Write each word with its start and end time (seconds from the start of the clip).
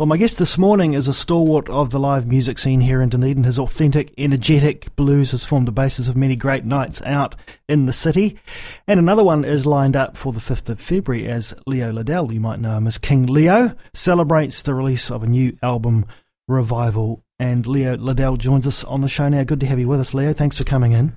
Well, 0.00 0.06
my 0.06 0.16
guest 0.16 0.38
this 0.38 0.56
morning 0.56 0.94
is 0.94 1.08
a 1.08 1.12
stalwart 1.12 1.68
of 1.68 1.90
the 1.90 2.00
live 2.00 2.26
music 2.26 2.58
scene 2.58 2.80
here 2.80 3.02
in 3.02 3.10
Dunedin. 3.10 3.44
His 3.44 3.58
authentic, 3.58 4.14
energetic 4.16 4.96
blues 4.96 5.32
has 5.32 5.44
formed 5.44 5.68
the 5.68 5.72
basis 5.72 6.08
of 6.08 6.16
many 6.16 6.36
great 6.36 6.64
nights 6.64 7.02
out 7.02 7.36
in 7.68 7.84
the 7.84 7.92
city. 7.92 8.40
And 8.86 8.98
another 8.98 9.22
one 9.22 9.44
is 9.44 9.66
lined 9.66 9.96
up 9.96 10.16
for 10.16 10.32
the 10.32 10.40
5th 10.40 10.70
of 10.70 10.80
February 10.80 11.28
as 11.28 11.54
Leo 11.66 11.92
Liddell, 11.92 12.32
you 12.32 12.40
might 12.40 12.60
know 12.60 12.78
him 12.78 12.86
as 12.86 12.96
King 12.96 13.26
Leo, 13.26 13.74
celebrates 13.92 14.62
the 14.62 14.72
release 14.72 15.10
of 15.10 15.22
a 15.22 15.26
new 15.26 15.54
album, 15.62 16.06
Revival. 16.48 17.22
And 17.38 17.66
Leo 17.66 17.98
Liddell 17.98 18.38
joins 18.38 18.66
us 18.66 18.82
on 18.84 19.02
the 19.02 19.06
show 19.06 19.28
now. 19.28 19.44
Good 19.44 19.60
to 19.60 19.66
have 19.66 19.78
you 19.78 19.88
with 19.88 20.00
us, 20.00 20.14
Leo. 20.14 20.32
Thanks 20.32 20.56
for 20.56 20.64
coming 20.64 20.92
in. 20.92 21.12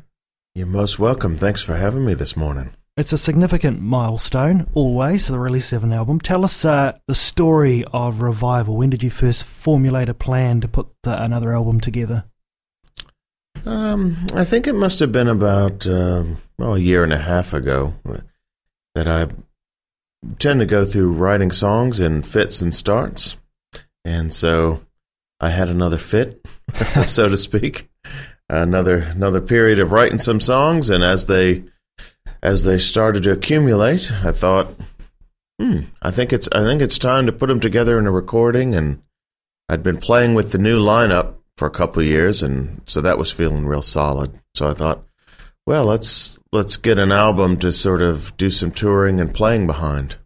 You're 0.56 0.68
most 0.68 1.00
welcome. 1.00 1.38
Thanks 1.38 1.62
for 1.62 1.78
having 1.78 2.04
me 2.04 2.16
this 2.16 2.36
morning. 2.36 2.72
It's 2.96 3.12
a 3.12 3.18
significant 3.18 3.82
milestone, 3.82 4.68
always, 4.76 5.28
the 5.28 5.40
release 5.40 5.74
of 5.74 5.84
an 5.84 5.92
album. 5.92 6.20
Tell 6.20 6.46
us 6.46 6.64
uh, 6.64 6.96
the 7.08 7.16
story 7.16 7.84
of 7.92 8.22
Revival. 8.22 8.78
When 8.78 8.92
did 8.92 9.02
you 9.02 9.10
first 9.10 9.46
formulate 9.46 10.10
a 10.10 10.14
plan 10.14 10.62
to 10.62 10.68
put 10.68 10.90
the, 11.02 11.20
another 11.24 11.56
album 11.56 11.80
together? 11.80 12.26
Um, 13.66 14.18
I 14.36 14.46
think 14.46 14.68
it 14.68 14.76
must 14.76 15.00
have 15.00 15.12
been 15.12 15.28
about 15.28 15.88
um, 15.88 16.38
well 16.60 16.76
a 16.76 16.80
year 16.80 17.04
and 17.04 17.12
a 17.12 17.18
half 17.18 17.56
ago 17.56 17.96
that 18.94 19.08
I 19.08 19.28
tend 20.38 20.60
to 20.60 20.68
go 20.68 20.86
through 20.86 21.14
writing 21.14 21.50
songs 21.50 22.00
in 22.00 22.22
fits 22.22 22.62
and 22.62 22.76
starts, 22.76 23.38
and 24.06 24.32
so 24.32 24.82
I 25.40 25.50
had 25.50 25.70
another 25.70 25.98
fit, 25.98 26.46
so 27.06 27.28
to 27.28 27.38
speak, 27.38 27.90
another 28.50 29.00
another 29.00 29.42
period 29.42 29.80
of 29.80 29.92
writing 29.92 30.20
some 30.20 30.42
songs, 30.42 30.92
and 30.92 31.04
as 31.04 31.26
they 31.26 31.64
as 32.44 32.64
they 32.64 32.78
started 32.78 33.24
to 33.24 33.32
accumulate, 33.32 34.12
I 34.12 34.34
thought, 34.34 34.68
hmm, 35.60 35.80
I 36.02 36.12
think 36.12 36.34
it's 36.34 36.50
I 36.52 36.60
think 36.64 36.82
it's 36.82 37.00
time 37.00 37.26
to 37.26 37.32
put 37.32 37.48
them 37.48 37.62
together 37.62 37.98
in 37.98 38.06
a 38.06 38.12
recording. 38.12 38.76
And 38.76 39.02
I'd 39.70 39.82
been 39.82 39.98
playing 39.98 40.36
with 40.36 40.52
the 40.52 40.58
new 40.58 40.80
lineup 40.80 41.36
for 41.58 41.68
a 41.68 41.72
couple 41.72 42.02
of 42.02 42.08
years, 42.08 42.44
and 42.44 42.82
so 42.86 43.02
that 43.02 43.18
was 43.18 43.32
feeling 43.32 43.66
real 43.66 43.82
solid. 43.82 44.38
So 44.56 44.70
I 44.70 44.74
thought, 44.74 45.04
well, 45.66 45.86
let's 45.86 46.38
let's 46.52 46.76
get 46.76 47.00
an 47.00 47.14
album 47.14 47.58
to 47.60 47.72
sort 47.72 48.02
of 48.02 48.36
do 48.36 48.50
some 48.50 48.72
touring 48.72 49.22
and 49.22 49.34
playing 49.34 49.66
behind. 49.66 50.18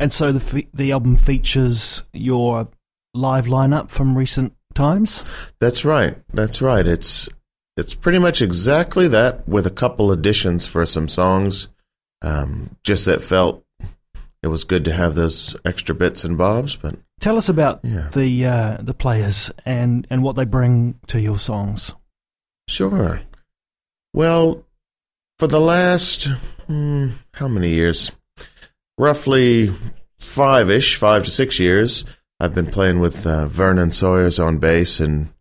And 0.00 0.10
so 0.10 0.32
the 0.32 0.66
the 0.72 0.92
album 0.92 1.16
features 1.16 2.02
your 2.14 2.68
live 3.12 3.44
lineup 3.44 3.90
from 3.90 4.16
recent 4.16 4.54
times. 4.74 5.52
That's 5.60 5.84
right. 5.84 6.16
That's 6.32 6.62
right. 6.62 6.88
It's 6.88 7.28
it's 7.76 7.94
pretty 7.94 8.18
much 8.18 8.42
exactly 8.42 9.08
that, 9.08 9.48
with 9.48 9.66
a 9.66 9.70
couple 9.70 10.12
additions 10.12 10.66
for 10.66 10.84
some 10.86 11.08
songs. 11.08 11.68
Um, 12.22 12.76
just 12.84 13.06
that 13.06 13.22
felt 13.22 13.64
it 14.42 14.48
was 14.48 14.64
good 14.64 14.84
to 14.84 14.92
have 14.92 15.14
those 15.14 15.56
extra 15.64 15.94
bits 15.94 16.24
and 16.24 16.36
bobs. 16.38 16.76
But 16.76 16.96
tell 17.20 17.36
us 17.36 17.48
about 17.48 17.80
yeah. 17.82 18.08
the 18.12 18.46
uh, 18.46 18.76
the 18.80 18.94
players 18.94 19.50
and 19.64 20.06
and 20.10 20.22
what 20.22 20.36
they 20.36 20.44
bring 20.44 20.98
to 21.08 21.20
your 21.20 21.38
songs. 21.38 21.94
Sure. 22.68 23.22
Well, 24.14 24.64
for 25.38 25.46
the 25.46 25.60
last 25.60 26.28
hmm, 26.66 27.10
how 27.34 27.48
many 27.48 27.70
years? 27.70 28.12
Roughly 28.98 29.72
five 30.20 30.70
ish, 30.70 30.96
five 30.96 31.24
to 31.24 31.30
six 31.30 31.58
years. 31.58 32.04
I've 32.38 32.54
been 32.54 32.66
playing 32.66 33.00
with 33.00 33.26
uh, 33.26 33.46
Vernon 33.46 33.92
Sawyers 33.92 34.38
on 34.38 34.58
bass 34.58 35.00
and 35.00 35.32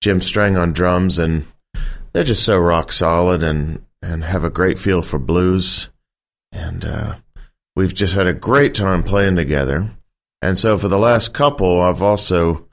Jim 0.00 0.20
Strang 0.20 0.56
on 0.56 0.72
drums, 0.72 1.18
and 1.18 1.46
they're 2.12 2.24
just 2.24 2.44
so 2.44 2.58
rock 2.58 2.92
solid 2.92 3.42
and 3.42 3.84
and 4.02 4.24
have 4.24 4.44
a 4.44 4.50
great 4.50 4.78
feel 4.78 5.02
for 5.02 5.18
blues, 5.18 5.90
and 6.52 6.84
uh, 6.84 7.16
we've 7.76 7.94
just 7.94 8.14
had 8.14 8.26
a 8.26 8.34
great 8.34 8.74
time 8.74 9.02
playing 9.02 9.36
together. 9.36 9.90
And 10.42 10.58
so 10.58 10.78
for 10.78 10.88
the 10.88 10.98
last 10.98 11.34
couple, 11.34 11.80
I've 11.80 12.02
also 12.02 12.66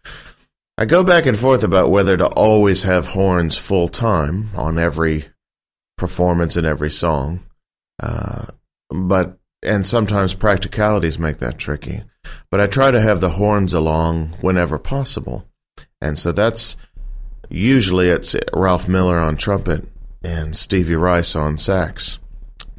I 0.78 0.86
go 0.86 1.04
back 1.04 1.26
and 1.26 1.38
forth 1.38 1.64
about 1.64 1.90
whether 1.90 2.16
to 2.18 2.28
always 2.28 2.84
have 2.84 3.08
horns 3.08 3.58
full 3.58 3.90
time 3.90 4.52
on 4.56 4.78
every 4.78 5.26
performance 5.98 6.56
and 6.56 6.68
every 6.68 6.92
song, 6.92 7.44
uh, 8.02 8.46
but 8.90 9.40
and 9.64 9.86
sometimes 9.86 10.34
practicalities 10.36 11.18
make 11.18 11.38
that 11.38 11.58
tricky. 11.58 12.04
But 12.52 12.62
I 12.62 12.68
try 12.68 12.92
to 12.92 13.02
have 13.02 13.22
the 13.22 13.32
horns 13.32 13.74
along 13.74 14.38
whenever 14.42 14.78
possible, 14.78 15.46
and 16.00 16.18
so 16.18 16.32
that's 16.32 16.78
Usually 17.50 18.10
it's 18.10 18.36
Ralph 18.54 18.88
Miller 18.88 19.18
on 19.18 19.38
trumpet 19.38 19.88
and 20.24 20.56
Stevie 20.56 20.96
Rice 20.96 21.36
on 21.36 21.58
sax, 21.58 22.20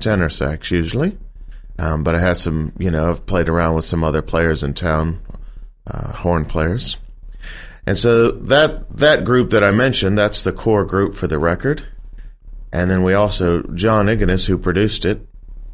tenor 0.01 0.29
sax 0.29 0.71
usually. 0.71 1.17
Um, 1.79 2.03
but 2.03 2.15
I 2.15 2.21
had 2.21 2.37
some, 2.37 2.73
you 2.79 2.91
know, 2.91 3.09
I've 3.11 3.25
played 3.25 3.49
around 3.49 3.77
with 3.77 3.85
some 3.85 4.03
other 4.03 4.21
players 4.23 4.65
in 4.65 4.75
town, 4.75 5.21
uh, 5.87 6.13
horn 6.13 6.45
players. 6.45 6.97
And 7.87 7.99
so 7.99 8.33
that 8.33 8.97
that 8.99 9.25
group 9.25 9.51
that 9.51 9.65
I 9.65 9.71
mentioned, 9.71 10.19
that's 10.19 10.43
the 10.43 10.53
core 10.53 10.85
group 10.85 11.15
for 11.15 11.27
the 11.27 11.39
record. 11.39 11.85
And 12.71 12.91
then 12.91 13.03
we 13.03 13.15
also 13.15 13.63
John 13.75 14.07
Egenes, 14.07 14.47
who 14.47 14.59
produced 14.59 15.07
it. 15.07 15.27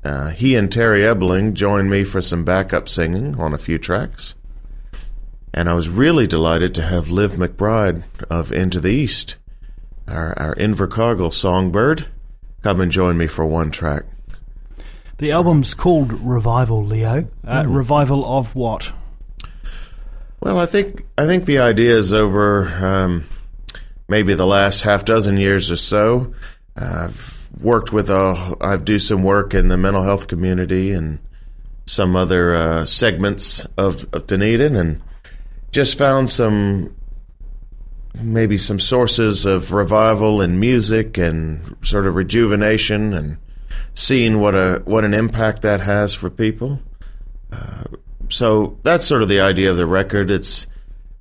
Uh, 0.04 0.30
he 0.30 0.54
and 0.54 0.70
Terry 0.70 1.04
Ebling 1.04 1.54
joined 1.54 1.90
me 1.90 2.04
for 2.04 2.20
some 2.20 2.44
backup 2.44 2.88
singing 2.88 3.40
on 3.40 3.54
a 3.54 3.58
few 3.58 3.78
tracks. 3.78 4.34
And 5.56 5.70
I 5.70 5.74
was 5.74 5.88
really 5.88 6.26
delighted 6.26 6.74
to 6.74 6.82
have 6.82 7.10
Liv 7.10 7.34
McBride 7.34 8.02
of 8.28 8.50
Into 8.50 8.80
the 8.80 8.90
East, 8.90 9.36
our, 10.08 10.36
our 10.36 10.54
Invercargill 10.56 11.32
songbird, 11.32 12.06
come 12.62 12.80
and 12.80 12.90
join 12.90 13.16
me 13.16 13.28
for 13.28 13.46
one 13.46 13.70
track. 13.70 14.02
The 15.18 15.30
album's 15.30 15.72
called 15.72 16.12
Revival, 16.12 16.84
Leo. 16.84 17.28
Uh, 17.46 17.62
mm. 17.62 17.76
Revival 17.76 18.24
of 18.24 18.56
what? 18.56 18.92
Well, 20.40 20.58
I 20.58 20.66
think 20.66 21.06
I 21.16 21.24
think 21.24 21.44
the 21.44 21.60
idea 21.60 21.96
is 21.96 22.12
over 22.12 22.66
um, 22.84 23.28
maybe 24.08 24.34
the 24.34 24.46
last 24.46 24.82
half 24.82 25.04
dozen 25.04 25.36
years 25.36 25.70
or 25.70 25.76
so. 25.76 26.34
I've 26.76 27.48
worked 27.60 27.92
with 27.92 28.10
a. 28.10 28.56
I've 28.60 28.84
do 28.84 28.98
some 28.98 29.22
work 29.22 29.54
in 29.54 29.68
the 29.68 29.78
mental 29.78 30.02
health 30.02 30.26
community 30.26 30.90
and 30.92 31.20
some 31.86 32.16
other 32.16 32.56
uh, 32.56 32.84
segments 32.84 33.64
of, 33.78 34.06
of 34.12 34.26
Dunedin, 34.26 34.74
and 34.74 35.00
just 35.74 35.98
found 35.98 36.30
some 36.30 36.94
maybe 38.14 38.56
some 38.56 38.78
sources 38.78 39.44
of 39.44 39.72
revival 39.72 40.40
in 40.40 40.60
music 40.60 41.18
and 41.18 41.76
sort 41.82 42.06
of 42.06 42.14
rejuvenation 42.14 43.12
and 43.12 43.36
seeing 43.92 44.38
what 44.38 44.54
a 44.54 44.80
what 44.84 45.04
an 45.04 45.12
impact 45.12 45.62
that 45.62 45.80
has 45.80 46.14
for 46.14 46.30
people. 46.30 46.80
Uh, 47.50 47.82
so 48.30 48.78
that's 48.84 49.04
sort 49.04 49.22
of 49.22 49.28
the 49.28 49.40
idea 49.40 49.68
of 49.68 49.76
the 49.76 49.84
record. 49.84 50.30
It's 50.30 50.68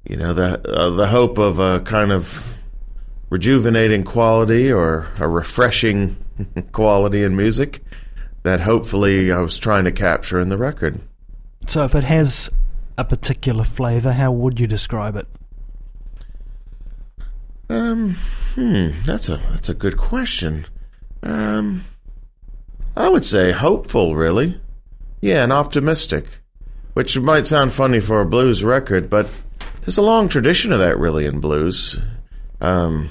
you 0.07 0.17
know 0.17 0.33
the 0.33 0.61
uh, 0.69 0.91
the 0.91 1.07
hope 1.07 1.39
of 1.39 1.57
a 1.57 1.79
kind 1.79 2.11
of 2.11 2.59
rejuvenating 3.31 4.03
quality 4.03 4.71
or 4.71 5.07
a 5.17 5.27
refreshing 5.27 6.15
quality 6.73 7.23
in 7.23 7.35
music 7.35 7.83
that 8.43 8.59
hopefully 8.59 9.31
I 9.31 9.41
was 9.41 9.57
trying 9.57 9.85
to 9.85 9.91
capture 9.91 10.39
in 10.39 10.49
the 10.49 10.57
record. 10.59 11.01
So 11.65 11.85
if 11.85 11.95
it 11.95 12.03
has 12.03 12.51
a 12.97 13.03
particular 13.03 13.63
flavour, 13.63 14.13
how 14.13 14.31
would 14.31 14.59
you 14.59 14.67
describe 14.67 15.15
it? 15.15 15.27
Um, 17.69 18.15
hmm, 18.55 18.89
that's 19.03 19.29
a 19.29 19.37
that's 19.37 19.69
a 19.69 19.73
good 19.73 19.97
question. 19.97 20.65
Um, 21.23 21.85
I 22.95 23.09
would 23.09 23.25
say 23.25 23.51
hopeful, 23.51 24.15
really. 24.15 24.59
Yeah, 25.21 25.43
and 25.43 25.53
optimistic, 25.53 26.25
which 26.93 27.17
might 27.17 27.47
sound 27.47 27.71
funny 27.71 27.99
for 27.99 28.21
a 28.21 28.25
blues 28.25 28.63
record, 28.63 29.09
but 29.09 29.29
there's 29.81 29.97
a 29.97 30.01
long 30.01 30.27
tradition 30.27 30.71
of 30.71 30.79
that, 30.79 30.99
really, 30.99 31.25
in 31.25 31.39
blues. 31.39 31.99
Um, 32.61 33.09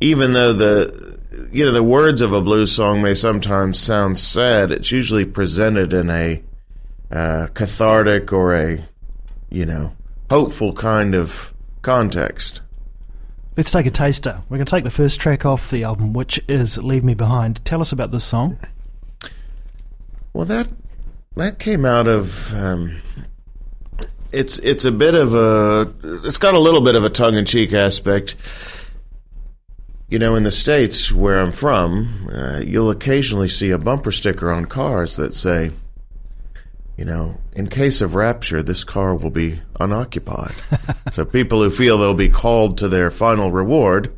even 0.00 0.32
though 0.32 0.52
the 0.52 1.18
you 1.50 1.64
know 1.64 1.72
the 1.72 1.82
words 1.82 2.20
of 2.20 2.32
a 2.32 2.40
blues 2.40 2.72
song 2.72 3.02
may 3.02 3.14
sometimes 3.14 3.78
sound 3.78 4.18
sad, 4.18 4.70
it's 4.70 4.90
usually 4.90 5.24
presented 5.24 5.92
in 5.92 6.08
a 6.08 6.42
uh, 7.10 7.48
cathartic 7.54 8.32
or 8.32 8.54
a 8.54 8.84
you 9.52 9.66
know, 9.66 9.94
hopeful 10.30 10.72
kind 10.72 11.14
of 11.14 11.52
context. 11.82 12.62
Let's 13.56 13.70
take 13.70 13.84
a 13.84 13.90
taster. 13.90 14.42
We're 14.48 14.56
going 14.56 14.66
to 14.66 14.70
take 14.70 14.84
the 14.84 14.90
first 14.90 15.20
track 15.20 15.44
off 15.44 15.70
the 15.70 15.84
album, 15.84 16.14
which 16.14 16.40
is 16.48 16.78
"Leave 16.78 17.04
Me 17.04 17.14
Behind." 17.14 17.62
Tell 17.64 17.82
us 17.82 17.92
about 17.92 18.10
this 18.10 18.24
song. 18.24 18.58
Well, 20.32 20.46
that 20.46 20.68
that 21.36 21.58
came 21.58 21.84
out 21.84 22.08
of 22.08 22.54
um, 22.54 23.02
it's 24.32 24.58
it's 24.60 24.86
a 24.86 24.92
bit 24.92 25.14
of 25.14 25.34
a 25.34 25.92
it's 26.24 26.38
got 26.38 26.54
a 26.54 26.58
little 26.58 26.80
bit 26.80 26.94
of 26.94 27.04
a 27.04 27.10
tongue 27.10 27.34
in 27.34 27.44
cheek 27.44 27.74
aspect. 27.74 28.36
You 30.08 30.18
know, 30.18 30.34
in 30.34 30.42
the 30.42 30.50
states 30.50 31.12
where 31.12 31.40
I'm 31.40 31.52
from, 31.52 32.28
uh, 32.32 32.60
you'll 32.66 32.90
occasionally 32.90 33.48
see 33.48 33.70
a 33.70 33.78
bumper 33.78 34.12
sticker 34.12 34.50
on 34.50 34.66
cars 34.66 35.16
that 35.16 35.34
say 35.34 35.72
you 36.96 37.04
know, 37.04 37.36
in 37.54 37.68
case 37.68 38.00
of 38.00 38.14
rapture, 38.14 38.62
this 38.62 38.84
car 38.84 39.14
will 39.14 39.30
be 39.30 39.60
unoccupied. 39.80 40.54
so 41.10 41.24
people 41.24 41.62
who 41.62 41.70
feel 41.70 41.98
they'll 41.98 42.14
be 42.14 42.28
called 42.28 42.78
to 42.78 42.88
their 42.88 43.10
final 43.10 43.50
reward 43.50 44.14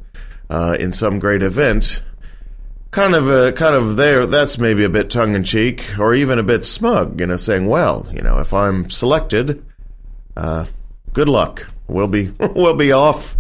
uh, 0.51 0.77
in 0.79 0.93
some 0.93 1.19
great 1.19 1.43
event, 1.43 2.03
kind 2.91 3.15
of, 3.15 3.29
a, 3.29 3.53
kind 3.53 3.75
of 3.75 3.97
there. 3.97 4.27
That's 4.27 4.59
maybe 4.59 4.85
a 4.85 4.89
bit 4.89 5.11
tongue 5.11 5.35
in 5.35 5.45
cheek, 5.45 5.99
or 5.99 6.15
even 6.15 6.39
a 6.39 6.43
bit 6.43 6.65
smug. 6.65 7.21
You 7.21 7.27
know, 7.27 7.37
saying, 7.37 7.67
"Well, 7.67 8.07
you 8.13 8.23
know, 8.23 8.39
if 8.39 8.53
I'm 8.53 8.91
selected, 8.91 9.65
uh, 10.37 10.67
good 11.13 11.29
luck. 11.29 11.69
We'll 11.87 12.09
be 12.09 12.33
we'll 12.41 12.77
be 12.77 12.93
off 12.93 13.37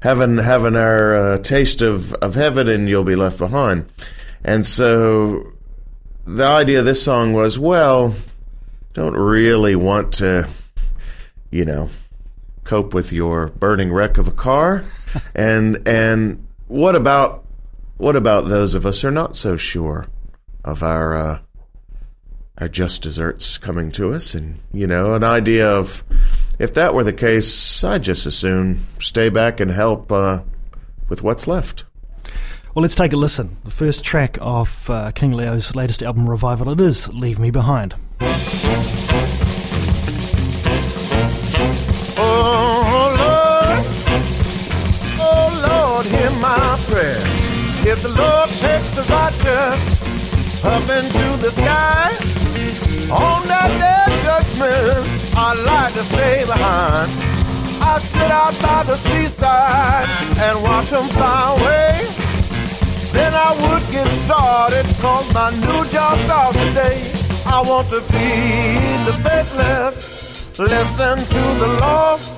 having 0.00 0.38
having 0.38 0.76
our 0.76 1.16
uh, 1.16 1.38
taste 1.38 1.82
of 1.82 2.12
of 2.14 2.34
heaven, 2.34 2.68
and 2.68 2.88
you'll 2.88 3.04
be 3.04 3.16
left 3.16 3.38
behind. 3.38 3.86
And 4.44 4.66
so 4.66 5.52
the 6.24 6.44
idea 6.44 6.80
of 6.80 6.84
this 6.84 7.02
song 7.02 7.32
was, 7.32 7.58
well, 7.58 8.14
don't 8.96 9.12
really 9.12 9.76
want 9.76 10.14
to, 10.14 10.48
you 11.50 11.66
know, 11.66 11.90
cope 12.64 12.94
with 12.94 13.12
your 13.12 13.48
burning 13.48 13.92
wreck 13.92 14.16
of 14.16 14.26
a 14.26 14.32
car, 14.32 14.86
and 15.34 15.86
and 15.86 16.46
what 16.66 16.96
about 16.96 17.44
what 17.98 18.16
about 18.16 18.48
those 18.48 18.74
of 18.74 18.86
us 18.86 19.02
who 19.02 19.08
are 19.08 19.12
not 19.12 19.36
so 19.36 19.58
sure 19.58 20.06
of 20.64 20.82
our 20.82 21.14
uh, 21.14 21.38
our 22.56 22.68
just 22.68 23.02
desserts 23.02 23.58
coming 23.58 23.92
to 23.92 24.14
us, 24.14 24.34
and 24.34 24.60
you 24.72 24.86
know, 24.86 25.12
an 25.12 25.24
idea 25.24 25.68
of 25.68 26.02
if 26.58 26.72
that 26.72 26.94
were 26.94 27.04
the 27.04 27.12
case, 27.12 27.84
I'd 27.84 28.02
just 28.02 28.24
as 28.24 28.34
soon 28.34 28.86
stay 28.98 29.28
back 29.28 29.60
and 29.60 29.70
help 29.70 30.10
uh, 30.10 30.40
with 31.10 31.22
what's 31.22 31.46
left. 31.46 31.84
Well, 32.76 32.82
let's 32.82 32.94
take 32.94 33.14
a 33.14 33.16
listen. 33.16 33.56
The 33.64 33.70
first 33.70 34.04
track 34.04 34.36
of 34.38 34.90
uh, 34.90 35.10
King 35.12 35.32
Leo's 35.32 35.74
latest 35.74 36.02
album, 36.02 36.28
Revival, 36.28 36.68
it 36.68 36.78
is 36.78 37.08
Leave 37.08 37.38
Me 37.38 37.50
Behind. 37.50 37.94
Oh 42.18 43.14
Lord, 43.16 43.80
oh 45.18 45.48
Lord, 45.66 46.04
hear 46.04 46.30
my 46.38 46.78
prayer. 46.90 47.16
If 47.90 48.02
the 48.02 48.10
Lord 48.10 48.50
takes 48.50 48.90
the 48.90 49.04
righteous 49.10 49.80
up 50.62 50.82
into 50.82 51.38
the 51.42 51.52
sky, 51.52 52.12
on 53.10 53.48
that 53.48 53.72
day 53.80 54.04
of 54.12 54.20
judgment, 54.22 55.34
I'd 55.34 55.64
like 55.64 55.94
to 55.94 56.02
stay 56.02 56.44
behind. 56.44 57.10
I'd 57.80 58.02
sit 58.02 58.30
out 58.30 58.52
by 58.60 58.82
the 58.82 58.98
seaside 58.98 60.08
and 60.40 60.62
watch 60.62 60.90
them 60.90 61.04
fly 61.04 61.56
away. 61.58 62.25
Then 64.06 64.14
I 64.14 64.18
get 64.18 64.26
started, 64.26 64.86
cause 65.00 65.34
my 65.34 65.50
new 65.50 65.90
job 65.90 66.18
starts 66.24 66.56
today. 66.58 66.96
I 67.46 67.62
want 67.62 67.88
to 67.90 68.00
feed 68.00 69.06
the 69.06 69.12
faithless, 69.12 70.58
listen 70.58 71.18
to 71.18 71.42
the 71.60 71.68
lost, 71.80 72.30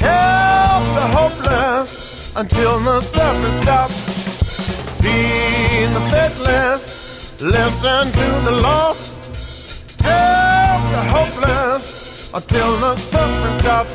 help 0.00 0.84
the 0.94 1.06
hopeless 1.18 2.34
until 2.36 2.80
the 2.80 3.00
suffering 3.00 3.62
stops. 3.62 3.94
Feed 5.00 5.88
the 5.94 6.00
faithless, 6.10 7.40
listen 7.40 8.12
to 8.12 8.28
the 8.44 8.52
lost, 8.62 9.14
help 10.02 10.82
the 10.94 11.02
hopeless 11.16 12.32
until 12.34 12.76
the 12.78 12.96
suffering 12.96 13.58
stops. 13.60 13.89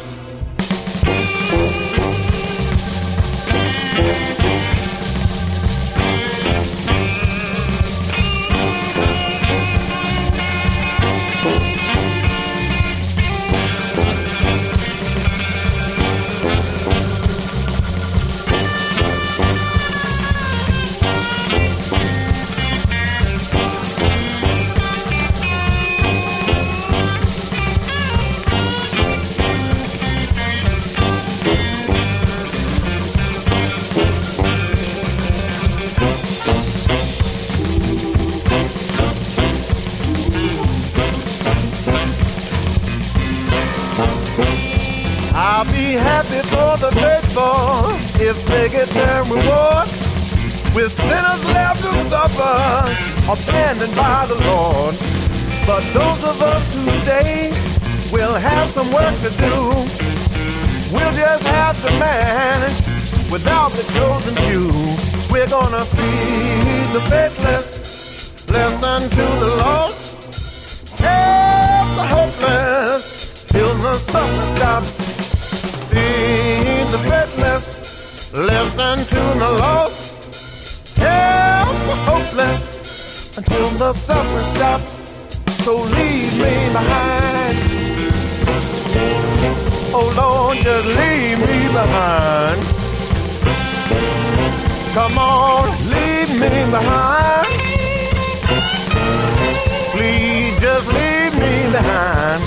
Happy 46.36 46.48
for 46.50 46.78
the 46.78 46.92
faithful 46.92 48.22
if 48.22 48.46
they 48.48 48.70
get 48.70 48.88
their 48.90 49.24
reward. 49.24 49.88
With 50.76 50.92
sinners 50.94 51.46
left 51.54 51.82
to 51.84 52.10
suffer, 52.10 53.32
abandoned 53.32 53.96
by 53.96 54.26
the 54.28 54.36
Lord. 54.46 54.96
But 55.66 55.84
those 55.94 56.24
of 56.24 56.42
us 56.42 56.76
who 56.76 56.90
stay 57.04 57.52
will 58.12 58.34
have 58.34 58.70
some 58.70 58.92
work 58.92 59.16
to 59.22 59.30
do. 59.30 59.56
We'll 60.94 61.14
just 61.14 61.44
have 61.48 61.82
to 61.82 61.92
manage 62.00 62.80
without 63.32 63.72
the 63.72 63.84
chosen 63.94 64.36
few. 64.46 64.72
We're 65.32 65.48
gonna 65.48 65.86
feed 65.86 66.94
the 66.94 67.02
faithless, 67.10 68.50
listen 68.50 69.10
to 69.10 69.26
the 69.40 69.56
lost, 69.58 71.00
help 71.00 71.96
the 71.96 72.08
hopeless 72.16 73.46
till 73.48 73.76
the 73.76 73.96
suffering 73.96 74.56
stops 74.56 75.15
listen 78.76 79.06
to 79.06 79.40
the 79.40 79.52
lost, 79.52 80.98
help 80.98 81.78
the 81.88 81.96
hopeless 82.10 83.38
until 83.38 83.70
the 83.70 83.94
suffering 83.94 84.46
stops. 84.56 84.92
So 85.64 85.78
leave 85.78 86.34
me 86.44 86.56
behind. 86.74 87.58
Oh 89.98 90.08
Lord, 90.18 90.58
just 90.58 90.88
leave 90.88 91.40
me 91.50 91.60
behind. 91.80 92.60
Come 94.94 95.18
on, 95.20 95.66
leave 95.96 96.32
me 96.42 96.54
behind. 96.78 97.48
Please 99.94 100.54
just 100.60 100.88
leave 100.88 101.34
me 101.44 101.72
behind. 101.72 102.44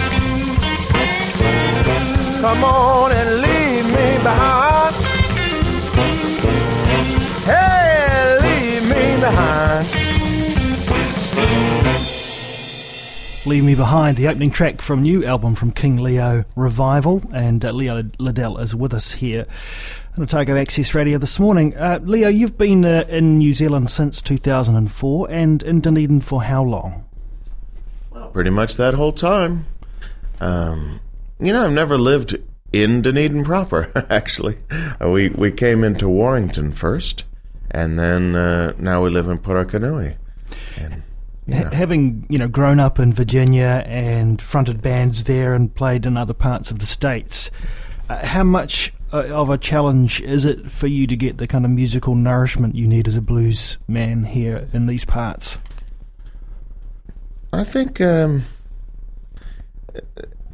Come 2.42 2.64
on 2.64 3.12
and 3.12 3.40
leave 3.40 3.86
me 3.86 4.22
behind. 4.22 4.77
Leave 13.48 13.64
Me 13.64 13.74
Behind, 13.74 14.18
the 14.18 14.28
opening 14.28 14.50
track 14.50 14.82
from 14.82 15.00
new 15.00 15.24
album 15.24 15.54
from 15.54 15.72
King 15.72 15.96
Leo 15.96 16.44
Revival, 16.54 17.22
and 17.32 17.64
uh, 17.64 17.72
Leo 17.72 18.02
Liddell 18.18 18.58
is 18.58 18.74
with 18.74 18.92
us 18.92 19.12
here 19.12 19.46
on 20.14 20.22
Otago 20.22 20.54
Access 20.54 20.94
Radio 20.94 21.16
this 21.16 21.40
morning. 21.40 21.74
Uh, 21.74 21.98
Leo, 22.02 22.28
you've 22.28 22.58
been 22.58 22.84
uh, 22.84 23.04
in 23.08 23.38
New 23.38 23.54
Zealand 23.54 23.90
since 23.90 24.20
2004 24.20 25.30
and 25.30 25.62
in 25.62 25.80
Dunedin 25.80 26.20
for 26.20 26.42
how 26.42 26.62
long? 26.62 27.06
Well, 28.10 28.28
pretty 28.28 28.50
much 28.50 28.76
that 28.76 28.92
whole 28.92 29.12
time. 29.12 29.64
Um, 30.42 31.00
you 31.40 31.54
know, 31.54 31.64
I've 31.64 31.72
never 31.72 31.96
lived 31.96 32.36
in 32.74 33.00
Dunedin 33.00 33.44
proper. 33.44 33.90
Actually, 34.10 34.58
uh, 35.02 35.08
we 35.08 35.30
we 35.30 35.52
came 35.52 35.84
into 35.84 36.06
Warrington 36.06 36.70
first, 36.72 37.24
and 37.70 37.98
then 37.98 38.36
uh, 38.36 38.74
now 38.78 39.02
we 39.02 39.08
live 39.08 39.28
in 39.28 39.38
Purakanui. 39.38 40.16
And 40.76 41.02
Ha- 41.50 41.70
having 41.72 42.26
you 42.28 42.38
know 42.38 42.48
grown 42.48 42.78
up 42.78 42.98
in 42.98 43.12
Virginia 43.12 43.82
and 43.86 44.40
fronted 44.40 44.82
bands 44.82 45.24
there 45.24 45.54
and 45.54 45.74
played 45.74 46.04
in 46.04 46.16
other 46.16 46.34
parts 46.34 46.70
of 46.70 46.78
the 46.78 46.86
states, 46.86 47.50
uh, 48.08 48.24
how 48.24 48.44
much 48.44 48.92
uh, 49.12 49.28
of 49.28 49.48
a 49.48 49.58
challenge 49.58 50.20
is 50.20 50.44
it 50.44 50.70
for 50.70 50.86
you 50.86 51.06
to 51.06 51.16
get 51.16 51.38
the 51.38 51.46
kind 51.46 51.64
of 51.64 51.70
musical 51.70 52.14
nourishment 52.14 52.74
you 52.74 52.86
need 52.86 53.08
as 53.08 53.16
a 53.16 53.22
blues 53.22 53.78
man 53.88 54.24
here 54.24 54.68
in 54.72 54.86
these 54.86 55.04
parts? 55.04 55.58
I 57.52 57.64
think 57.64 58.00
um, 58.00 58.44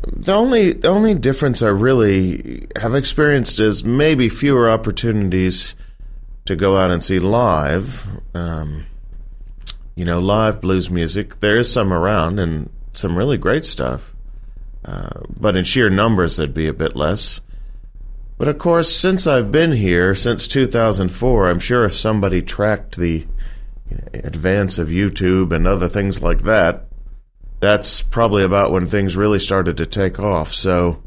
the 0.05 0.33
only 0.33 0.73
the 0.73 0.89
only 0.89 1.15
difference 1.15 1.63
I 1.63 1.69
really 1.69 2.69
have 2.77 2.95
experienced 2.95 3.59
is 3.59 3.85
maybe 3.85 4.29
fewer 4.29 4.71
opportunities 4.71 5.75
to 6.45 6.57
go 6.57 6.77
out 6.77 6.91
and 6.91 7.03
see 7.03 7.19
live. 7.19 8.07
Um, 8.35 8.87
you 9.95 10.05
know, 10.05 10.21
live 10.21 10.61
blues 10.61 10.91
music. 10.91 11.41
There 11.41 11.57
is 11.57 11.73
some 11.73 11.93
around 11.93 12.39
and 12.39 12.71
some 12.93 13.17
really 13.17 13.39
great 13.39 13.65
stuff, 13.65 14.15
uh, 14.85 15.21
but 15.29 15.57
in 15.57 15.65
sheer 15.65 15.91
numbers, 15.91 16.37
there'd 16.37 16.55
be 16.55 16.69
a 16.69 16.73
bit 16.73 16.97
less. 16.97 17.41
But 18.37 18.49
of 18.49 18.59
course, 18.59 18.93
since 18.93 19.27
I've 19.27 19.53
been 19.53 19.73
here 19.73 20.15
since 20.15 20.49
2004, 20.49 21.49
I'm 21.49 21.61
sure 21.61 21.85
if 21.85 21.95
somebody 21.95 22.43
tracked 22.43 22.97
the 22.97 23.27
you 23.91 23.97
know, 23.97 24.09
advance 24.13 24.79
of 24.79 24.89
YouTube 24.89 25.53
and 25.53 25.67
other 25.67 25.89
things 25.89 26.21
like 26.21 26.43
that, 26.43 26.87
that's 27.61 28.03
probably 28.03 28.43
about 28.43 28.73
when 28.73 28.87
things 28.87 29.17
really 29.17 29.39
started 29.39 29.77
to 29.77 29.87
take 29.87 30.19
off. 30.19 30.53
So 30.53 31.03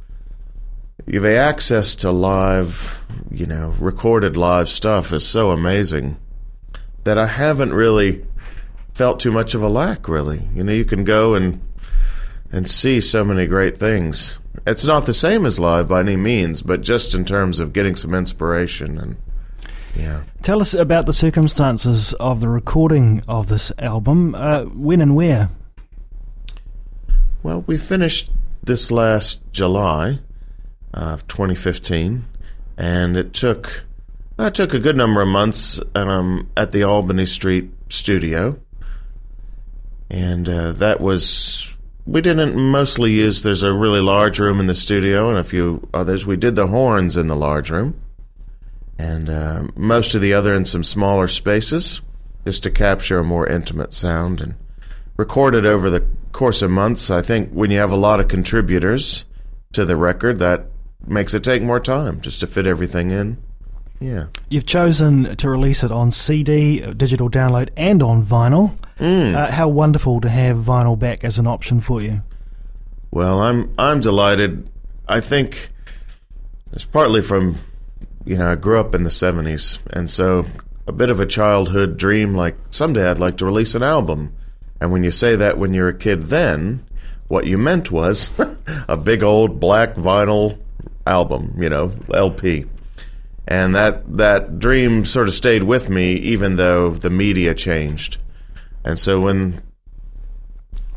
the 1.06 1.38
access 1.38 1.96
to 1.96 2.12
live, 2.12 3.06
you 3.29 3.46
know, 3.46 3.74
recorded 3.79 4.38
live 4.38 4.70
stuff 4.70 5.13
is 5.13 5.25
so 5.25 5.51
amazing 5.51 6.17
that 7.03 7.17
I 7.17 7.27
haven't 7.27 7.74
really 7.74 8.25
felt 8.98 9.20
too 9.20 9.32
much 9.32 9.54
of 9.54 9.62
a 9.62 9.70
lack. 9.70 10.08
Really, 10.08 10.48
you 10.56 10.63
know, 10.63 10.74
you 10.74 10.84
can 10.84 11.04
go 11.04 11.36
and 11.36 11.62
and 12.51 12.68
see 12.70 13.00
so 13.00 13.24
many 13.24 13.46
great 13.46 13.77
things. 13.77 14.39
It's 14.66 14.86
not 14.86 15.06
the 15.06 15.13
same 15.13 15.46
as 15.46 15.60
live 15.60 15.88
by 15.88 16.00
any 16.00 16.18
means, 16.18 16.62
but 16.62 16.82
just 16.82 17.13
in 17.13 17.24
terms 17.24 17.60
of 17.60 17.74
getting 17.74 17.96
some 17.96 18.13
inspiration 18.13 18.98
and 18.98 19.18
yeah. 19.96 20.24
Tell 20.44 20.62
us 20.62 20.74
about 20.74 21.06
the 21.06 21.13
circumstances 21.13 22.13
of 22.13 22.39
the 22.39 22.50
recording 22.50 23.24
of 23.27 23.48
this 23.48 23.72
album. 23.80 24.36
Uh, 24.36 24.66
when 24.66 25.01
and 25.01 25.16
where? 25.16 25.50
Well, 27.42 27.63
we 27.66 27.77
finished 27.77 28.32
this 28.63 28.92
last 28.92 29.42
July 29.51 30.20
of 30.94 31.27
2015, 31.27 32.25
and 32.77 33.18
it 33.18 33.34
took 33.34 33.86
it 34.39 34.54
took 34.54 34.74
a 34.74 34.80
good 34.80 34.98
number 34.98 35.22
of 35.22 35.27
months 35.27 35.80
um, 35.96 36.50
at 36.56 36.72
the 36.72 36.84
Albany 36.84 37.25
Street 37.25 37.72
studio, 37.89 38.60
and 40.09 40.47
uh, 40.47 40.71
that 40.73 40.99
was 40.99 41.77
we 42.05 42.21
didn't 42.21 42.55
mostly 42.55 43.11
use. 43.11 43.41
There's 43.41 43.63
a 43.63 43.73
really 43.73 43.99
large 43.99 44.39
room 44.39 44.59
in 44.59 44.67
the 44.67 44.75
studio 44.75 45.29
and 45.29 45.37
a 45.37 45.43
few 45.43 45.87
others. 45.93 46.25
We 46.25 46.37
did 46.37 46.55
the 46.55 46.67
horns 46.67 47.17
in 47.17 47.27
the 47.27 47.35
large 47.35 47.69
room, 47.69 47.99
and 48.97 49.29
uh, 49.29 49.63
most 49.75 50.15
of 50.15 50.21
the 50.21 50.33
other 50.33 50.53
in 50.53 50.65
some 50.65 50.83
smaller 50.83 51.27
spaces, 51.27 52.01
just 52.45 52.63
to 52.63 52.71
capture 52.71 53.19
a 53.19 53.23
more 53.23 53.45
intimate 53.45 53.93
sound 53.93 54.41
and 54.41 54.55
recorded 55.17 55.65
over 55.65 55.89
the 55.89 56.07
course 56.31 56.61
of 56.61 56.71
months. 56.71 57.11
I 57.11 57.21
think 57.21 57.51
when 57.51 57.71
you 57.71 57.79
have 57.79 57.91
a 57.91 57.97
lot 57.97 58.19
of 58.19 58.27
contributors 58.27 59.25
to 59.73 59.83
the 59.83 59.97
record, 59.97 60.39
that 60.39 60.67
makes 61.05 61.33
it 61.33 61.43
take 61.43 61.61
more 61.61 61.79
time 61.79 62.21
just 62.21 62.39
to 62.39 62.47
fit 62.47 62.67
everything 62.67 63.11
in. 63.11 63.37
Yeah. 64.00 64.27
You've 64.50 64.66
chosen 64.66 65.36
to 65.38 65.50
release 65.50 65.84
it 65.84 65.92
on 65.92 66.12
CD, 66.12 66.82
digital 66.94 67.30
download, 67.30 67.70
and 67.75 68.04
on 68.04 68.24
vinyl. 68.24 68.77
Mm. 69.00 69.36
Uh, 69.36 69.51
how 69.51 69.68
wonderful 69.68 70.22
to 70.22 70.30
have 70.30 70.58
vinyl 70.58 70.98
back 70.98 71.24
as 71.24 71.38
an 71.39 71.48
option 71.48 71.80
for 71.80 72.01
you. 72.01 72.22
Well, 73.12 73.39
I'm 73.39 73.74
I'm 73.77 74.00
delighted. 74.00 74.70
I 75.08 75.20
think 75.20 75.70
it's 76.74 76.86
partly 76.86 77.22
from 77.22 77.58
you 78.25 78.38
know 78.38 78.51
I 78.51 78.56
grew 78.56 78.80
up 78.80 78.94
in 78.94 79.04
the 79.04 79.10
'70s, 79.10 79.80
and 79.92 80.10
so 80.10 80.46
a 80.86 80.92
bit 80.92 81.10
of 81.10 81.20
a 81.20 81.25
childhood 81.25 81.98
dream. 81.98 82.36
Like 82.36 82.56
someday 82.70 83.10
I'd 83.10 83.20
like 83.20 83.38
to 83.38 83.46
release 83.46 83.75
an 83.75 83.84
album, 83.84 84.36
and 84.82 84.92
when 84.92 85.04
you 85.04 85.12
say 85.12 85.36
that 85.36 85.58
when 85.58 85.74
you're 85.74 85.89
a 85.89 85.98
kid, 85.98 86.24
then 86.24 86.86
what 87.27 87.46
you 87.46 87.58
meant 87.58 87.92
was 87.92 88.32
a 88.88 88.98
big 88.98 89.24
old 89.24 89.60
black 89.60 89.96
vinyl 89.96 90.58
album, 91.06 91.56
you 91.58 91.70
know, 91.70 91.92
LP. 92.13 92.66
And 93.48 93.75
that 93.75 94.18
that 94.18 94.60
dream 94.60 95.06
sort 95.06 95.30
of 95.30 95.34
stayed 95.34 95.63
with 95.63 95.89
me 95.89 96.13
even 96.16 96.58
though 96.58 96.92
the 96.92 97.10
media 97.10 97.54
changed. 97.54 98.18
And 98.84 99.00
so 99.00 99.22
when 99.22 99.62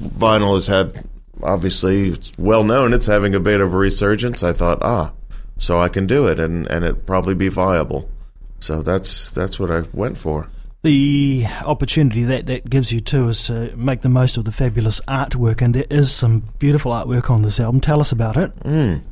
vinyl 0.00 0.54
has 0.54 0.66
had 0.66 1.08
obviously 1.42 2.10
it's 2.10 2.32
well 2.38 2.64
known 2.64 2.92
it's 2.92 3.06
having 3.06 3.34
a 3.34 3.40
bit 3.40 3.60
of 3.60 3.72
a 3.72 3.76
resurgence, 3.76 4.42
I 4.42 4.52
thought, 4.52 4.78
ah, 4.82 5.12
so 5.58 5.80
I 5.80 5.88
can 5.88 6.06
do 6.06 6.26
it 6.26 6.40
and, 6.40 6.66
and 6.68 6.84
it 6.84 7.06
probably 7.06 7.34
be 7.34 7.48
viable. 7.48 8.10
So 8.58 8.82
that's 8.82 9.30
that's 9.30 9.60
what 9.60 9.70
I 9.70 9.84
went 9.92 10.18
for. 10.18 10.48
The 10.82 11.46
opportunity 11.64 12.24
that 12.24 12.46
that 12.46 12.68
gives 12.68 12.90
you 12.90 13.00
too 13.00 13.28
is 13.28 13.44
to 13.44 13.74
make 13.76 14.00
the 14.00 14.08
most 14.08 14.38
of 14.38 14.44
the 14.46 14.52
fabulous 14.52 15.00
artwork, 15.06 15.60
and 15.60 15.74
there 15.74 15.86
is 15.90 16.10
some 16.10 16.44
beautiful 16.58 16.92
artwork 16.92 17.30
on 17.30 17.42
this 17.42 17.60
album. 17.60 17.80
Tell 17.80 18.00
us 18.00 18.12
about 18.12 18.38
it. 18.38 18.58
Mm. 18.60 19.02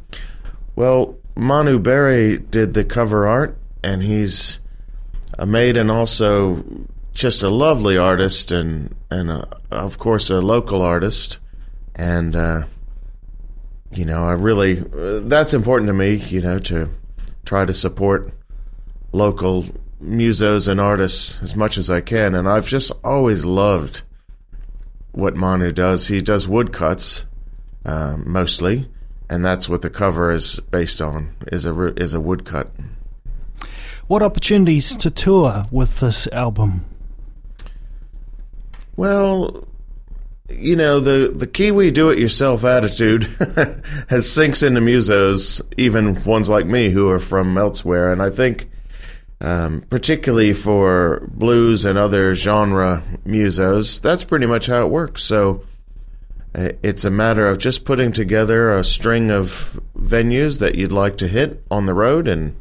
Well, 0.76 1.18
Manu 1.38 1.78
Berry 1.78 2.36
did 2.36 2.74
the 2.74 2.84
cover 2.84 3.28
art, 3.28 3.56
and 3.84 4.02
he's 4.02 4.58
a 5.38 5.46
made 5.46 5.76
and 5.76 5.88
also 5.88 6.64
just 7.14 7.44
a 7.44 7.48
lovely 7.48 7.96
artist, 7.96 8.50
and 8.50 8.92
and 9.08 9.30
a, 9.30 9.48
of 9.70 9.98
course 9.98 10.30
a 10.30 10.40
local 10.40 10.82
artist, 10.82 11.38
and 11.94 12.34
uh, 12.34 12.64
you 13.92 14.04
know 14.04 14.24
I 14.24 14.32
really 14.32 14.82
that's 15.28 15.54
important 15.54 15.86
to 15.86 15.94
me, 15.94 16.16
you 16.16 16.40
know, 16.40 16.58
to 16.58 16.90
try 17.44 17.64
to 17.64 17.72
support 17.72 18.32
local 19.12 19.64
musos 20.02 20.66
and 20.66 20.80
artists 20.80 21.38
as 21.40 21.54
much 21.54 21.78
as 21.78 21.88
I 21.88 22.00
can, 22.00 22.34
and 22.34 22.48
I've 22.48 22.66
just 22.66 22.90
always 23.04 23.44
loved 23.44 24.02
what 25.12 25.36
Manu 25.36 25.70
does. 25.70 26.08
He 26.08 26.20
does 26.20 26.48
woodcuts 26.48 27.26
uh, 27.84 28.16
mostly 28.16 28.88
and 29.30 29.44
that's 29.44 29.68
what 29.68 29.82
the 29.82 29.90
cover 29.90 30.30
is 30.30 30.60
based 30.70 31.02
on 31.02 31.34
is 31.52 31.66
a 31.66 31.94
is 32.00 32.14
a 32.14 32.20
woodcut. 32.20 32.70
What 34.06 34.22
opportunities 34.22 34.96
to 34.96 35.10
tour 35.10 35.66
with 35.70 36.00
this 36.00 36.26
album? 36.28 36.86
Well, 38.96 39.68
you 40.48 40.76
know 40.76 40.98
the 40.98 41.32
the 41.34 41.46
Kiwi 41.46 41.90
do-it-yourself 41.90 42.64
attitude 42.64 43.24
has 44.08 44.30
sinks 44.30 44.62
into 44.62 44.80
musos, 44.80 45.60
even 45.76 46.22
ones 46.24 46.48
like 46.48 46.66
me 46.66 46.90
who 46.90 47.08
are 47.08 47.20
from 47.20 47.56
elsewhere, 47.56 48.12
and 48.12 48.22
I 48.22 48.30
think. 48.30 48.70
Um, 49.40 49.84
particularly 49.88 50.52
for 50.52 51.24
blues 51.30 51.84
and 51.84 51.96
other 51.96 52.34
genre 52.34 53.04
musos, 53.24 54.00
that's 54.00 54.24
pretty 54.24 54.46
much 54.46 54.66
how 54.66 54.84
it 54.84 54.90
works. 54.90 55.22
So, 55.22 55.62
it's 56.82 57.04
a 57.04 57.10
matter 57.10 57.48
of 57.48 57.58
just 57.58 57.84
putting 57.84 58.12
together 58.12 58.72
a 58.72 58.84
string 58.84 59.30
of 59.30 59.78
venues 59.96 60.58
that 60.58 60.74
you'd 60.74 60.92
like 60.92 61.16
to 61.18 61.28
hit 61.28 61.62
on 61.70 61.86
the 61.86 61.94
road 61.94 62.26
and 62.26 62.56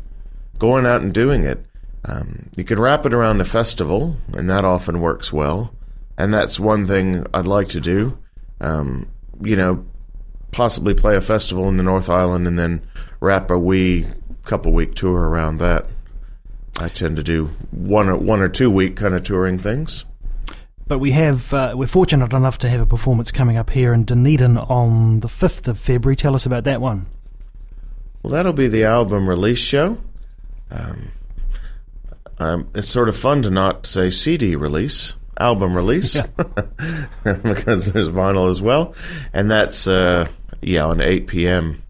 going 0.60 0.86
out 0.86 1.02
and 1.02 1.14
doing 1.14 1.44
it. 1.44 1.66
Um, 2.06 2.50
you 2.56 2.64
can 2.64 2.80
wrap 2.80 3.06
it 3.06 3.14
around 3.14 3.42
a 3.42 3.46
festival, 3.46 4.18
and 4.34 4.50
that 4.50 4.66
often 4.66 5.02
works 5.02 5.34
well. 5.34 5.74
And 6.18 6.34
that's 6.34 6.60
one 6.60 6.88
thing 6.88 7.26
I'd 7.34 7.46
like 7.46 7.70
to 7.70 7.80
do. 7.80 8.18
Um, 8.60 9.10
you 9.42 9.56
know, 9.56 9.86
possibly 10.52 10.94
play 10.94 11.16
a 11.16 11.22
festival 11.22 11.68
in 11.70 11.78
the 11.78 11.84
North 11.84 12.10
Island 12.10 12.48
and 12.48 12.58
then 12.58 12.82
wrap 13.20 13.52
a 13.52 13.60
wee 13.60 14.08
couple 14.44 14.72
week 14.72 14.96
tour 14.96 15.30
around 15.30 15.58
that. 15.58 15.86
I 16.80 16.90
tend 16.90 17.18
to 17.18 17.24
do 17.24 17.48
one 17.72 18.10
or 18.10 18.16
one 18.16 18.42
or 18.42 18.50
two 18.50 18.72
week 18.72 18.96
kind 18.96 19.14
of 19.16 19.24
touring 19.24 19.60
things. 19.60 20.06
But 20.88 21.00
we 21.00 21.12
have 21.12 21.54
uh, 21.54 21.74
we're 21.76 21.88
fortunate 21.88 22.34
enough 22.34 22.58
to 22.60 22.70
have 22.70 22.80
a 22.80 22.86
performance 22.86 23.32
coming 23.32 23.58
up 23.58 23.70
here 23.70 23.94
in 23.94 24.06
Dunedin 24.06 24.58
on 24.58 25.20
the 25.20 25.28
fifth 25.28 25.68
of 25.68 25.80
February. 25.80 26.16
Tell 26.16 26.34
us 26.34 26.46
about 26.46 26.64
that 26.64 26.80
one. 26.80 27.08
Well, 28.24 28.32
that'll 28.32 28.54
be 28.54 28.68
the 28.68 28.86
album 28.86 29.28
release 29.28 29.60
show. 29.60 29.98
Um, 30.72 31.12
um, 32.40 32.70
it's 32.76 32.88
sort 32.88 33.10
of 33.10 33.18
fun 33.18 33.42
to 33.44 33.50
not 33.50 33.86
say 33.86 34.10
CD 34.10 34.56
release, 34.56 35.16
album 35.40 35.76
release, 35.76 36.16
yeah. 36.16 36.28
because 37.24 37.92
there's 37.92 38.10
vinyl 38.10 38.50
as 38.50 38.62
well, 38.62 38.96
and 39.34 39.50
that's 39.50 39.88
uh, 39.88 40.28
yeah 40.62 40.86
on 40.86 41.02
8 41.02 41.28
p.m. 41.28 41.84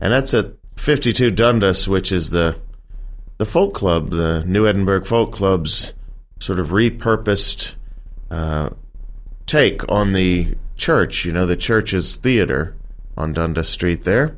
and 0.00 0.12
that's 0.12 0.34
at 0.34 0.52
52 0.76 1.30
Dundas, 1.30 1.88
which 1.88 2.12
is 2.12 2.30
the 2.30 2.56
the 3.38 3.46
folk 3.46 3.74
club, 3.74 4.10
the 4.10 4.44
New 4.46 4.66
Edinburgh 4.66 5.04
Folk 5.04 5.32
Club's 5.32 5.94
sort 6.38 6.60
of 6.60 6.68
repurposed 6.68 7.74
uh, 8.34 8.70
take 9.46 9.88
on 9.88 10.12
the 10.12 10.56
church. 10.76 11.24
You 11.24 11.32
know, 11.32 11.46
the 11.46 11.56
church's 11.56 12.16
theater 12.16 12.74
on 13.16 13.32
Dundas 13.32 13.68
Street 13.68 14.02
there. 14.02 14.36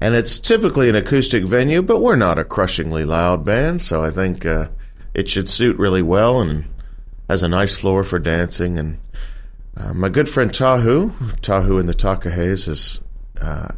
And 0.00 0.16
it's 0.16 0.40
typically 0.40 0.88
an 0.88 0.96
acoustic 0.96 1.44
venue, 1.44 1.82
but 1.82 2.00
we're 2.00 2.16
not 2.16 2.40
a 2.40 2.44
crushingly 2.44 3.04
loud 3.04 3.44
band, 3.44 3.80
so 3.80 4.02
I 4.02 4.10
think 4.10 4.44
uh, 4.44 4.68
it 5.14 5.28
should 5.28 5.48
suit 5.48 5.78
really 5.78 6.02
well 6.02 6.40
and 6.40 6.64
has 7.28 7.44
a 7.44 7.48
nice 7.48 7.76
floor 7.76 8.02
for 8.02 8.18
dancing. 8.18 8.76
And 8.76 8.98
uh, 9.76 9.94
my 9.94 10.08
good 10.08 10.28
friend 10.28 10.50
Tahu, 10.50 11.10
Tahu 11.42 11.78
in 11.78 11.86
the 11.86 11.94
Takahes, 11.94 12.66
has 12.66 13.04
uh, 13.40 13.68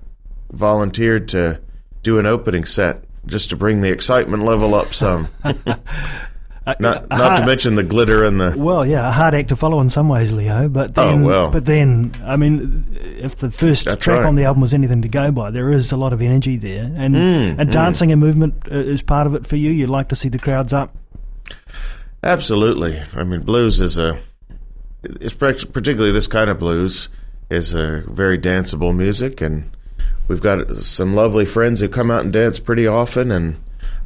volunteered 0.51 1.29
to 1.29 1.61
do 2.03 2.19
an 2.19 2.25
opening 2.25 2.65
set 2.65 3.05
just 3.27 3.51
to 3.51 3.57
bring 3.57 3.83
the 3.83 3.93
excitement 3.93 4.45
level 4.45 4.75
up 4.75 4.95
some. 4.95 5.29
Uh, 6.66 6.75
not 6.80 7.11
not 7.11 7.21
hard, 7.21 7.40
to 7.40 7.47
mention 7.47 7.75
the 7.75 7.83
glitter 7.83 8.25
and 8.25 8.40
the. 8.40 8.54
Well, 8.56 8.87
yeah, 8.87 9.06
a 9.06 9.12
hard 9.12 9.35
act 9.35 9.50
to 9.50 9.56
follow 9.56 9.80
in 9.80 9.90
some 9.90 10.09
ways, 10.09 10.33
Leo. 10.33 10.66
But 10.68 10.97
oh, 10.97 11.11
then, 11.11 11.23
oh, 11.23 11.26
well. 11.26 11.50
but 11.50 11.66
then, 11.66 12.12
I 12.25 12.37
mean, 12.37 12.87
if 13.00 13.37
the 13.37 13.50
first 13.50 13.85
That's 13.85 14.02
track 14.02 14.21
right. 14.21 14.26
on 14.26 14.35
the 14.35 14.44
album 14.44 14.62
was 14.62 14.73
anything 14.73 15.02
to 15.02 15.09
go 15.09 15.30
by, 15.30 15.50
there 15.50 15.71
is 15.71 15.92
a 15.92 15.97
lot 15.97 16.14
of 16.14 16.23
energy 16.23 16.56
there, 16.56 16.85
and 16.85 17.14
Mm, 17.14 17.59
and 17.59 17.68
mm. 17.68 17.73
dancing 17.73 18.12
and 18.12 18.21
movement 18.21 18.54
uh, 18.71 18.76
is 18.76 19.02
part 19.02 19.26
of 19.26 19.35
it 19.35 19.47
for 19.47 19.56
you. 19.56 19.71
You'd 19.71 19.90
like 19.90 20.09
to 20.09 20.16
see 20.16 20.30
the 20.30 20.38
crowds 20.38 20.73
up. 20.73 20.90
Absolutely. 22.23 23.02
I 23.14 23.25
mean, 23.25 23.42
blues 23.42 23.80
is 23.83 23.99
a. 23.99 24.18
It's 25.02 25.35
particularly 25.35 26.12
this 26.12 26.26
kind 26.26 26.49
of 26.49 26.59
blues 26.59 27.11
is 27.50 27.75
a 27.75 28.04
very 28.09 28.38
danceable 28.38 28.97
music, 28.97 29.42
and 29.42 29.71
we've 30.28 30.40
got 30.40 30.76
some 30.76 31.14
lovely 31.14 31.44
friends 31.44 31.80
who 31.80 31.90
come 31.90 32.11
out 32.11 32.25
and 32.25 32.33
dance 32.33 32.59
pretty 32.59 32.87
often, 32.87 33.30
and 33.30 33.56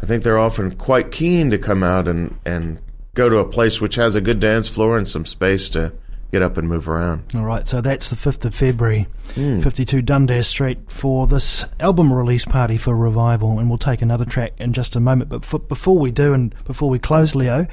I 0.02 0.06
think 0.06 0.22
they're 0.22 0.38
often 0.38 0.76
quite 0.76 1.10
keen 1.10 1.50
to 1.50 1.58
come 1.58 1.82
out 1.82 2.06
and, 2.08 2.38
and 2.44 2.78
go 3.14 3.28
to 3.28 3.38
a 3.38 3.44
place 3.44 3.80
which 3.80 3.96
has 3.96 4.14
a 4.14 4.20
good 4.20 4.38
dance 4.40 4.68
floor 4.68 4.96
and 4.96 5.08
some 5.08 5.26
space 5.26 5.68
to 5.70 5.92
get 6.30 6.42
up 6.42 6.56
and 6.58 6.68
move 6.68 6.88
around. 6.88 7.24
All 7.34 7.44
right, 7.44 7.66
so 7.66 7.80
that's 7.80 8.10
the 8.10 8.16
5th 8.16 8.44
of 8.44 8.54
February, 8.54 9.06
Mm. 9.34 9.62
52 9.62 10.02
Dundas 10.02 10.46
Street, 10.46 10.78
for 10.88 11.26
this 11.26 11.64
album 11.80 12.12
release 12.12 12.44
party 12.44 12.76
for 12.76 12.94
Revival. 12.96 13.58
And 13.58 13.68
we'll 13.70 13.78
take 13.78 14.02
another 14.02 14.24
track 14.26 14.52
in 14.58 14.72
just 14.74 14.94
a 14.94 15.00
moment. 15.00 15.30
But 15.30 15.42
f- 15.42 15.66
before 15.68 15.98
we 15.98 16.10
do, 16.10 16.32
and 16.34 16.54
before 16.64 16.90
we 16.90 16.98
close, 16.98 17.34
Leo, 17.34 17.66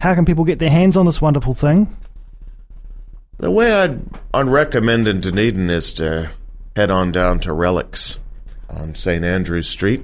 how 0.00 0.14
can 0.14 0.24
people 0.24 0.44
get 0.44 0.58
their 0.58 0.70
hands 0.70 0.96
on 0.96 1.06
this 1.06 1.22
wonderful 1.22 1.54
thing? 1.54 1.96
The 3.38 3.50
way 3.50 3.72
I'd, 3.72 4.00
I'd 4.34 4.46
recommend 4.48 5.08
in 5.08 5.20
Dunedin 5.20 5.70
is 5.70 5.92
to 5.94 6.30
head 6.76 6.90
on 6.90 7.10
down 7.12 7.38
to 7.40 7.52
Relics 7.52 8.18
on 8.68 8.94
St. 8.94 9.24
Andrews 9.24 9.68
Street. 9.68 10.02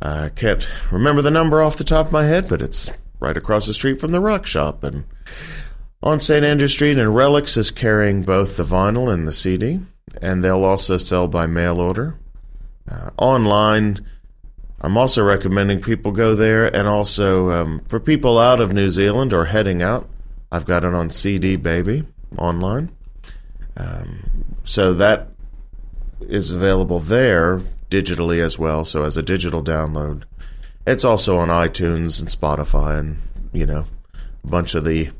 I 0.00 0.28
can't 0.28 0.68
remember 0.92 1.22
the 1.22 1.30
number 1.30 1.62
off 1.62 1.78
the 1.78 1.84
top 1.84 2.06
of 2.06 2.12
my 2.12 2.24
head, 2.24 2.48
but 2.48 2.62
it's 2.62 2.90
right 3.20 3.36
across 3.36 3.66
the 3.66 3.74
street 3.74 3.98
from 3.98 4.12
the 4.12 4.20
rock 4.20 4.46
shop 4.46 4.84
and 4.84 5.04
on 6.02 6.20
St. 6.20 6.44
Andrew 6.44 6.68
Street. 6.68 6.98
And 6.98 7.14
Relics 7.14 7.56
is 7.56 7.70
carrying 7.70 8.22
both 8.22 8.56
the 8.56 8.62
vinyl 8.62 9.12
and 9.12 9.26
the 9.26 9.32
CD, 9.32 9.80
and 10.22 10.44
they'll 10.44 10.64
also 10.64 10.96
sell 10.96 11.26
by 11.26 11.46
mail 11.46 11.80
order. 11.80 12.18
Uh, 12.90 13.10
online, 13.18 14.06
I'm 14.80 14.96
also 14.96 15.22
recommending 15.22 15.80
people 15.80 16.12
go 16.12 16.34
there, 16.34 16.74
and 16.74 16.86
also 16.86 17.50
um, 17.50 17.82
for 17.88 17.98
people 17.98 18.38
out 18.38 18.60
of 18.60 18.72
New 18.72 18.90
Zealand 18.90 19.32
or 19.32 19.46
heading 19.46 19.82
out, 19.82 20.08
I've 20.52 20.64
got 20.64 20.84
it 20.84 20.94
on 20.94 21.10
CD 21.10 21.56
Baby 21.56 22.04
online. 22.38 22.90
Um, 23.76 24.56
so 24.64 24.94
that 24.94 25.28
is 26.20 26.50
available 26.50 27.00
there 27.00 27.60
digitally 27.90 28.40
as 28.40 28.58
well. 28.58 28.84
So 28.84 29.04
as 29.04 29.16
a 29.16 29.22
digital 29.22 29.62
download, 29.62 30.22
it's 30.86 31.04
also 31.04 31.36
on 31.36 31.48
iTunes 31.48 32.20
and 32.20 32.28
Spotify, 32.28 32.98
and 32.98 33.18
you 33.52 33.66
know, 33.66 33.86
a 34.44 34.46
bunch 34.46 34.74
of 34.74 34.84
the 34.84 35.10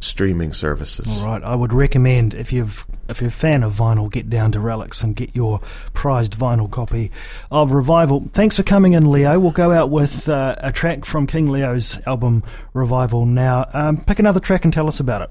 streaming 0.00 0.52
services. 0.52 1.22
All 1.22 1.30
right, 1.30 1.42
I 1.42 1.54
would 1.54 1.72
recommend 1.72 2.34
if 2.34 2.52
you've 2.52 2.84
if 3.08 3.20
you're 3.20 3.28
a 3.28 3.32
fan 3.32 3.62
of 3.62 3.74
vinyl, 3.74 4.10
get 4.10 4.28
down 4.28 4.52
to 4.52 4.60
Relics 4.60 5.02
and 5.02 5.16
get 5.16 5.34
your 5.34 5.60
prized 5.92 6.38
vinyl 6.38 6.70
copy 6.70 7.10
of 7.50 7.72
Revival. 7.72 8.28
Thanks 8.32 8.56
for 8.56 8.62
coming 8.62 8.92
in, 8.92 9.10
Leo. 9.10 9.38
We'll 9.38 9.50
go 9.50 9.72
out 9.72 9.90
with 9.90 10.28
uh, 10.28 10.56
a 10.58 10.72
track 10.72 11.04
from 11.04 11.26
King 11.26 11.48
Leo's 11.48 12.00
album 12.06 12.42
Revival 12.72 13.26
now. 13.26 13.66
Um, 13.72 14.04
pick 14.04 14.18
another 14.18 14.40
track 14.40 14.64
and 14.64 14.72
tell 14.72 14.88
us 14.88 15.00
about 15.00 15.22
it. 15.22 15.30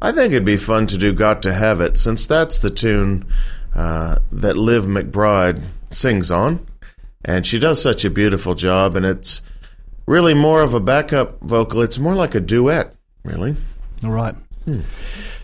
I 0.00 0.10
think 0.12 0.32
it'd 0.32 0.44
be 0.44 0.56
fun 0.56 0.86
to 0.88 0.98
do 0.98 1.12
"Got 1.12 1.42
to 1.42 1.52
Have 1.52 1.80
It" 1.80 1.98
since 1.98 2.26
that's 2.26 2.58
the 2.58 2.70
tune 2.70 3.26
uh, 3.74 4.18
that 4.30 4.56
Liv 4.56 4.84
McBride 4.84 5.62
sings 5.92 6.30
on, 6.30 6.66
and 7.24 7.46
she 7.46 7.58
does 7.58 7.80
such 7.82 8.04
a 8.04 8.10
beautiful 8.10 8.54
job. 8.54 8.96
And 8.96 9.06
it's 9.06 9.42
really 10.06 10.34
more 10.34 10.62
of 10.62 10.74
a 10.74 10.80
backup 10.80 11.40
vocal. 11.40 11.82
It's 11.82 11.98
more 11.98 12.14
like 12.14 12.34
a 12.34 12.40
duet, 12.40 12.94
really. 13.24 13.56
All 14.04 14.10
right. 14.10 14.34
Hmm. 14.64 14.80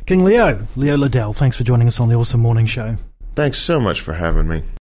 King 0.06 0.24
Leo, 0.24 0.66
Leo 0.74 0.96
Liddell, 0.96 1.32
thanks 1.32 1.56
for 1.56 1.64
joining 1.64 1.86
us 1.86 2.00
on 2.00 2.08
the 2.08 2.14
Awesome 2.14 2.40
Morning 2.40 2.64
Show. 2.66 2.96
Thanks 3.34 3.58
so 3.58 3.78
much 3.78 4.00
for 4.00 4.14
having 4.14 4.48
me. 4.48 4.62